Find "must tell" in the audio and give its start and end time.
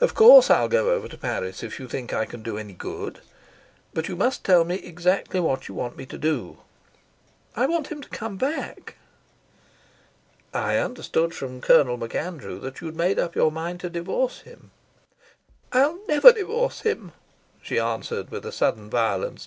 4.16-4.64